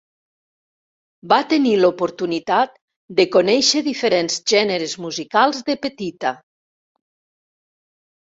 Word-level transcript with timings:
Va 1.33 1.37
tenir 1.51 1.73
l'oportunitat 1.81 2.73
de 3.19 3.25
conèixer 3.35 3.83
diferents 3.89 4.39
gèneres 4.53 4.97
musicals 5.05 5.61
de 5.69 5.75
petita. 5.87 6.33